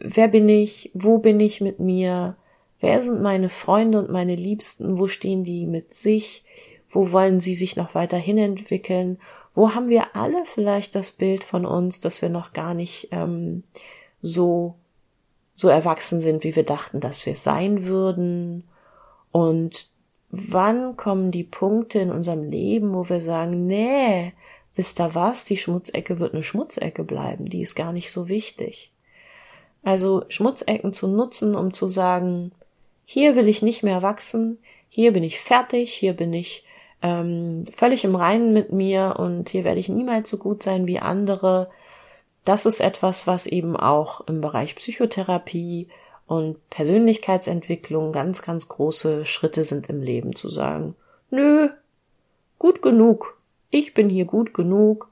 wer 0.00 0.28
bin 0.28 0.48
ich, 0.48 0.90
wo 0.94 1.18
bin 1.18 1.40
ich 1.40 1.60
mit 1.60 1.80
mir, 1.80 2.36
wer 2.80 3.02
sind 3.02 3.22
meine 3.22 3.48
Freunde 3.48 3.98
und 3.98 4.10
meine 4.10 4.34
Liebsten, 4.34 4.98
wo 4.98 5.08
stehen 5.08 5.44
die 5.44 5.66
mit 5.66 5.94
sich, 5.94 6.44
wo 6.90 7.12
wollen 7.12 7.40
sie 7.40 7.54
sich 7.54 7.76
noch 7.76 7.94
weiterhin 7.94 8.38
entwickeln, 8.38 9.18
wo 9.54 9.74
haben 9.74 9.88
wir 9.88 10.14
alle 10.14 10.44
vielleicht 10.44 10.94
das 10.94 11.12
Bild 11.12 11.44
von 11.44 11.66
uns, 11.66 12.00
dass 12.00 12.22
wir 12.22 12.28
noch 12.28 12.52
gar 12.52 12.74
nicht 12.74 13.08
ähm, 13.10 13.64
so 14.22 14.76
so 15.58 15.68
erwachsen 15.68 16.20
sind, 16.20 16.44
wie 16.44 16.54
wir 16.54 16.62
dachten, 16.62 17.00
dass 17.00 17.26
wir 17.26 17.34
sein 17.34 17.84
würden? 17.84 18.62
Und 19.32 19.90
wann 20.30 20.96
kommen 20.96 21.32
die 21.32 21.42
Punkte 21.42 21.98
in 21.98 22.12
unserem 22.12 22.48
Leben, 22.48 22.94
wo 22.94 23.08
wir 23.08 23.20
sagen, 23.20 23.66
nee, 23.66 24.32
wisst 24.76 25.00
ihr 25.00 25.16
was, 25.16 25.44
die 25.44 25.56
Schmutzecke 25.56 26.20
wird 26.20 26.32
eine 26.32 26.44
Schmutzecke 26.44 27.02
bleiben, 27.02 27.46
die 27.46 27.62
ist 27.62 27.74
gar 27.74 27.92
nicht 27.92 28.12
so 28.12 28.28
wichtig. 28.28 28.92
Also 29.82 30.24
Schmutzecken 30.28 30.92
zu 30.92 31.08
nutzen, 31.08 31.54
um 31.54 31.72
zu 31.72 31.88
sagen, 31.88 32.52
hier 33.04 33.36
will 33.36 33.48
ich 33.48 33.62
nicht 33.62 33.82
mehr 33.82 34.02
wachsen, 34.02 34.58
hier 34.88 35.12
bin 35.12 35.22
ich 35.22 35.40
fertig, 35.40 35.92
hier 35.92 36.12
bin 36.12 36.32
ich 36.32 36.64
ähm, 37.02 37.64
völlig 37.72 38.04
im 38.04 38.16
Reinen 38.16 38.52
mit 38.52 38.72
mir 38.72 39.16
und 39.18 39.48
hier 39.48 39.64
werde 39.64 39.80
ich 39.80 39.88
niemals 39.88 40.28
so 40.28 40.38
gut 40.38 40.62
sein 40.62 40.86
wie 40.86 40.98
andere. 40.98 41.70
Das 42.44 42.66
ist 42.66 42.80
etwas, 42.80 43.26
was 43.26 43.46
eben 43.46 43.76
auch 43.76 44.22
im 44.22 44.40
Bereich 44.40 44.74
Psychotherapie 44.76 45.88
und 46.26 46.56
Persönlichkeitsentwicklung 46.70 48.12
ganz, 48.12 48.42
ganz 48.42 48.68
große 48.68 49.24
Schritte 49.24 49.64
sind 49.64 49.88
im 49.88 50.02
Leben 50.02 50.34
zu 50.34 50.48
sagen, 50.48 50.94
nö, 51.30 51.68
gut 52.58 52.82
genug, 52.82 53.38
ich 53.70 53.94
bin 53.94 54.08
hier 54.10 54.24
gut 54.24 54.52
genug, 54.52 55.08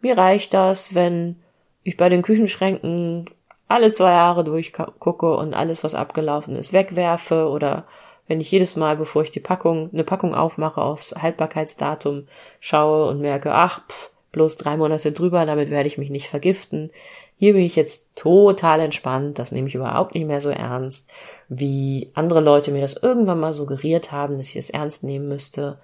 mir 0.00 0.16
reicht 0.16 0.54
das, 0.54 0.94
wenn 0.94 1.36
ich 1.84 1.96
bei 1.96 2.08
den 2.08 2.22
Küchenschränken 2.22 3.26
alle 3.68 3.92
zwei 3.92 4.12
Jahre 4.12 4.44
durchgucke 4.44 5.36
und 5.36 5.54
alles, 5.54 5.82
was 5.82 5.94
abgelaufen 5.94 6.56
ist, 6.56 6.72
wegwerfe 6.72 7.48
oder 7.48 7.84
wenn 8.28 8.40
ich 8.40 8.50
jedes 8.50 8.76
Mal, 8.76 8.96
bevor 8.96 9.22
ich 9.22 9.30
die 9.30 9.40
Packung, 9.40 9.90
eine 9.92 10.04
Packung 10.04 10.34
aufmache, 10.34 10.80
aufs 10.80 11.14
Haltbarkeitsdatum 11.14 12.26
schaue 12.60 13.08
und 13.08 13.20
merke, 13.20 13.52
ach, 13.52 13.86
pff, 13.88 14.10
bloß 14.32 14.56
drei 14.56 14.76
Monate 14.76 15.12
drüber, 15.12 15.46
damit 15.46 15.70
werde 15.70 15.86
ich 15.86 15.98
mich 15.98 16.10
nicht 16.10 16.28
vergiften. 16.28 16.90
Hier 17.38 17.52
bin 17.52 17.62
ich 17.62 17.76
jetzt 17.76 18.08
total 18.16 18.80
entspannt, 18.80 19.38
das 19.38 19.52
nehme 19.52 19.68
ich 19.68 19.74
überhaupt 19.74 20.14
nicht 20.14 20.26
mehr 20.26 20.40
so 20.40 20.50
ernst, 20.50 21.10
wie 21.48 22.10
andere 22.14 22.40
Leute 22.40 22.72
mir 22.72 22.80
das 22.80 22.96
irgendwann 22.96 23.40
mal 23.40 23.52
suggeriert 23.52 24.10
haben, 24.10 24.38
dass 24.38 24.48
ich 24.48 24.56
es 24.56 24.70
ernst 24.70 25.04
nehmen 25.04 25.28
müsste. 25.28 25.78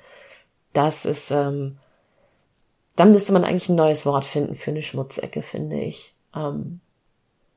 Das 0.72 1.04
ist, 1.04 1.30
ähm, 1.30 1.78
dann 2.96 3.12
müsste 3.12 3.32
man 3.32 3.44
eigentlich 3.44 3.68
ein 3.68 3.76
neues 3.76 4.04
Wort 4.06 4.24
finden 4.24 4.54
für 4.54 4.70
eine 4.70 4.82
Schmutzecke, 4.82 5.42
finde 5.42 5.80
ich. 5.80 6.14
Ähm, 6.34 6.80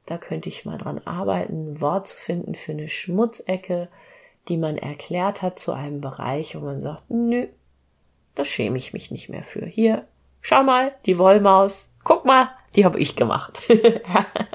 da 0.05 0.17
könnte 0.17 0.49
ich 0.49 0.65
mal 0.65 0.77
dran 0.77 1.01
arbeiten, 1.05 1.73
ein 1.73 1.81
Wort 1.81 2.07
zu 2.07 2.15
finden 2.15 2.55
für 2.55 2.73
eine 2.73 2.87
Schmutzecke, 2.87 3.89
die 4.47 4.57
man 4.57 4.77
erklärt 4.77 5.41
hat 5.41 5.57
zu 5.57 5.73
einem 5.73 6.01
Bereich, 6.01 6.55
wo 6.55 6.59
man 6.59 6.79
sagt, 6.79 7.09
nö, 7.09 7.47
da 8.35 8.45
schäme 8.45 8.77
ich 8.77 8.93
mich 8.93 9.11
nicht 9.11 9.29
mehr 9.29 9.43
für. 9.43 9.65
Hier, 9.65 10.05
schau 10.41 10.63
mal, 10.63 10.93
die 11.05 11.17
Wollmaus, 11.17 11.91
guck 12.03 12.25
mal, 12.25 12.49
die 12.75 12.85
habe 12.85 12.99
ich 12.99 13.15
gemacht. 13.15 13.59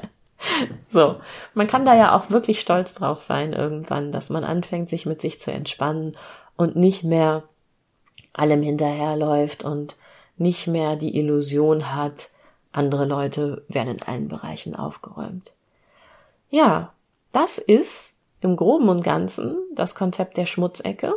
so, 0.87 1.17
man 1.53 1.67
kann 1.67 1.85
da 1.85 1.95
ja 1.95 2.15
auch 2.15 2.29
wirklich 2.29 2.61
stolz 2.61 2.93
drauf 2.93 3.21
sein 3.21 3.53
irgendwann, 3.53 4.11
dass 4.11 4.29
man 4.29 4.43
anfängt, 4.43 4.89
sich 4.89 5.05
mit 5.05 5.19
sich 5.19 5.41
zu 5.41 5.51
entspannen 5.51 6.13
und 6.55 6.75
nicht 6.75 7.03
mehr 7.03 7.43
allem 8.33 8.61
hinterherläuft 8.61 9.63
und 9.63 9.97
nicht 10.37 10.67
mehr 10.67 10.95
die 10.95 11.17
Illusion 11.17 11.93
hat, 11.93 12.29
andere 12.71 13.05
Leute 13.05 13.63
werden 13.67 13.97
in 13.97 14.03
allen 14.03 14.27
Bereichen 14.27 14.75
aufgeräumt. 14.75 15.51
Ja, 16.49 16.93
das 17.31 17.57
ist 17.57 18.17
im 18.41 18.55
groben 18.55 18.89
und 18.89 19.03
ganzen 19.03 19.57
das 19.73 19.95
Konzept 19.95 20.37
der 20.37 20.45
Schmutzecke. 20.45 21.13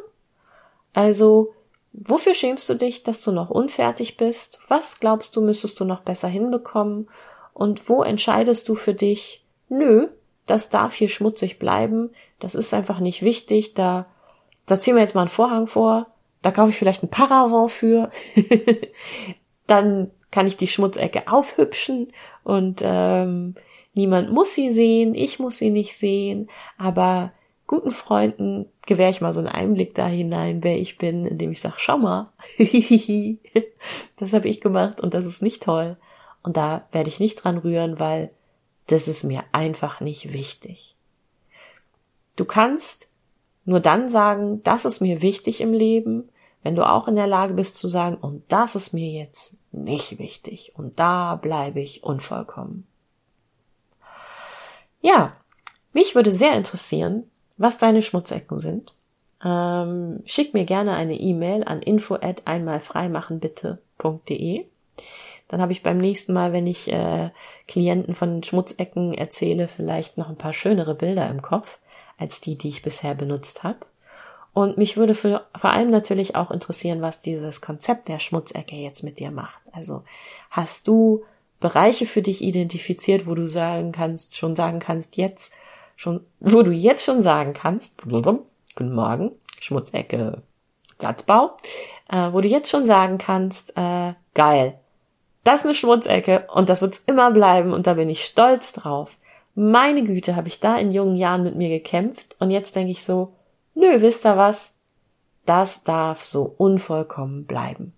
Also, 0.93 1.55
wofür 1.93 2.35
schämst 2.35 2.69
du 2.69 2.75
dich, 2.75 3.03
dass 3.03 3.21
du 3.21 3.33
noch 3.33 3.51
unfertig 3.51 4.17
bist? 4.17 4.61
Was 4.69 5.01
glaubst 5.01 5.35
du, 5.35 5.41
müsstest 5.41 5.81
du 5.81 5.85
noch 5.85 6.01
besser 6.01 6.29
hinbekommen? 6.29 7.09
Und 7.53 7.89
wo 7.89 8.03
entscheidest 8.03 8.69
du 8.69 8.75
für 8.75 8.95
dich, 8.95 9.45
nö, 9.69 10.09
das 10.47 10.71
darf 10.71 10.95
hier 10.95 11.09
schmutzig 11.09 11.59
bleiben, 11.59 12.11
das 12.41 12.55
ist 12.55 12.75
einfach 12.75 13.01
nicht 13.01 13.23
wichtig, 13.23 13.75
da, 13.75 14.07
da 14.67 14.79
ziehen 14.79 14.97
wir 14.97 15.03
jetzt 15.03 15.15
mal 15.15 15.23
einen 15.23 15.31
Vorhang 15.31 15.67
vor, 15.67 16.09
da 16.43 16.51
kaufe 16.51 16.71
ich 16.71 16.77
vielleicht 16.77 17.03
ein 17.03 17.11
Paravent 17.11 17.71
für, 17.71 18.11
dann 19.67 20.11
kann 20.35 20.49
ich 20.49 20.57
die 20.57 20.67
Schmutzecke 20.67 21.29
aufhübschen 21.29 22.12
und 22.43 22.81
ähm, 22.83 23.55
niemand 23.95 24.33
muss 24.33 24.53
sie 24.53 24.73
sehen, 24.73 25.14
ich 25.14 25.38
muss 25.38 25.59
sie 25.59 25.71
nicht 25.71 25.97
sehen, 25.97 26.50
aber 26.76 27.33
guten 27.69 27.93
Freunden 27.93 28.67
gewähre 28.85 29.11
ich 29.11 29.21
mal 29.21 29.33
so 29.33 29.38
einen 29.38 29.49
Einblick 29.49 29.95
da 29.95 30.09
hinein, 30.09 30.64
wer 30.64 30.76
ich 30.76 30.99
bin, 30.99 31.25
indem 31.25 31.53
ich 31.53 31.61
sage, 31.61 31.76
schau 31.79 31.99
mal, 31.99 32.33
das 34.17 34.33
habe 34.33 34.49
ich 34.49 34.61
gemacht 34.61 35.00
und 35.00 35.14
das 35.14 35.25
ist 35.25 35.41
nicht 35.41 35.62
toll. 35.62 35.97
Und 36.43 36.57
da 36.57 36.88
werde 36.91 37.09
ich 37.09 37.21
nicht 37.21 37.37
dran 37.37 37.57
rühren, 37.57 38.00
weil 38.00 38.31
das 38.88 39.07
ist 39.07 39.23
mir 39.23 39.45
einfach 39.53 40.00
nicht 40.00 40.33
wichtig. 40.33 40.97
Du 42.35 42.45
kannst 42.45 43.09
nur 43.64 43.79
dann 43.79 44.09
sagen, 44.09 44.64
das 44.64 44.85
ist 44.85 45.00
mir 45.00 45.23
wichtig 45.23 45.61
im 45.61 45.73
Leben, 45.73 46.29
wenn 46.64 46.75
du 46.75 46.85
auch 46.88 47.06
in 47.06 47.14
der 47.14 47.28
Lage 47.28 47.54
bist 47.54 47.76
zu 47.76 47.87
sagen, 47.87 48.16
und 48.16 48.42
das 48.49 48.75
ist 48.75 48.94
mir 48.94 49.11
jetzt 49.11 49.56
nicht 49.71 50.18
wichtig 50.18 50.73
und 50.75 50.99
da 50.99 51.37
bleibe 51.37 51.80
ich 51.80 52.02
unvollkommen. 52.02 52.87
Ja, 55.00 55.35
mich 55.92 56.14
würde 56.14 56.33
sehr 56.33 56.56
interessieren, 56.56 57.30
was 57.59 57.78
deine 57.78 58.02
Schmutzecken 58.02 58.59
sind. 58.59 58.94
Ähm, 59.44 60.23
schick 60.25 60.54
mir 60.54 60.64
gerne 60.64 60.94
eine 60.94 61.21
E-Mail 61.21 61.64
an 61.64 61.83
info 61.83 62.14
at 62.14 62.47
einmalfreimachenbitte.de. 62.47 64.64
Dann 65.49 65.61
habe 65.61 65.73
ich 65.73 65.83
beim 65.83 65.99
nächsten 65.99 66.33
Mal, 66.33 66.54
wenn 66.54 66.66
ich 66.66 66.90
äh, 66.90 67.28
Klienten 67.68 68.14
von 68.14 68.42
Schmutzecken 68.42 69.12
erzähle, 69.12 69.68
vielleicht 69.68 70.16
noch 70.16 70.30
ein 70.30 70.38
paar 70.38 70.54
schönere 70.54 70.94
Bilder 70.94 71.28
im 71.28 71.42
Kopf 71.42 71.78
als 72.16 72.40
die, 72.40 72.56
die 72.56 72.71
ich 72.71 72.80
bisher 72.80 73.14
benutzt 73.14 73.64
habe. 73.64 73.80
Und 74.55 74.79
mich 74.79 74.97
würde 74.97 75.15
für, 75.15 75.45
vor 75.57 75.71
allem 75.71 75.91
natürlich 75.91 76.37
auch 76.37 76.53
interessieren, 76.53 77.03
was 77.03 77.21
dieses 77.21 77.61
Konzept 77.61 78.09
der 78.09 78.21
Schmutzecke 78.21 78.77
jetzt 78.77 79.03
mit 79.03 79.19
dir 79.19 79.33
macht. 79.33 79.61
Also 79.73 80.05
hast 80.51 80.87
du 80.87 81.25
Bereiche 81.59 82.07
für 82.07 82.23
dich 82.23 82.43
identifiziert, 82.43 83.27
wo 83.27 83.35
du 83.35 83.49
sagen 83.49 83.91
kannst, 83.91 84.37
schon 84.37 84.55
sagen 84.55 84.79
kannst, 84.79 85.17
jetzt 85.17 85.55
schon, 85.97 86.21
wo 86.39 86.63
du 86.63 86.71
jetzt 86.71 87.05
schon 87.05 87.21
sagen 87.21 87.53
kannst, 87.53 88.01
guten 88.77 88.95
Morgen, 88.95 89.33
Schmutzecke, 89.61 90.43
Satzbau, 90.99 91.57
äh, 92.09 92.33
wo 92.33 92.41
du 92.41 92.49
jetzt 92.49 92.71
schon 92.71 92.87
sagen 92.87 93.19
kannst, 93.19 93.77
äh, 93.77 94.15
geil, 94.35 94.79
das 95.43 95.61
ist 95.61 95.67
eine 95.67 95.75
Schmutzecke 95.75 96.47
und 96.53 96.69
das 96.69 96.81
wird's 96.81 97.03
immer 97.07 97.31
bleiben 97.31 97.73
und 97.73 97.87
da 97.87 97.95
bin 97.95 98.09
ich 98.09 98.25
stolz 98.25 98.73
drauf. 98.73 99.17
Meine 99.57 100.03
Güte, 100.03 100.37
habe 100.37 100.49
ich 100.49 100.61
da 100.61 100.77
in 100.77 100.93
jungen 100.93 101.17
Jahren 101.17 101.43
mit 101.45 101.57
mir 101.57 101.69
gekämpft 101.69 102.37
und 102.39 102.51
jetzt 102.51 102.77
denke 102.77 102.93
ich 102.93 103.05
so, 103.05 103.33
nö, 103.75 104.00
wisst 104.00 104.25
ihr 104.25 104.37
was? 104.37 104.75
Das 105.47 105.85
darf 105.85 106.25
so 106.25 106.54
unvollkommen 106.57 107.45
bleiben. 107.47 107.93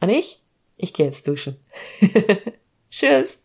Und 0.00 0.10
ich? 0.10 0.42
Ich 0.76 0.94
gehe 0.94 1.06
jetzt 1.06 1.26
duschen. 1.26 1.56
Tschüss. 2.90 3.40